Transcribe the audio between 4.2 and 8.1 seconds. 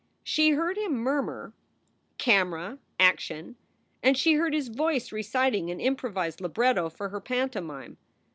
heard his voice reciting an improvised libretto for her pantomime.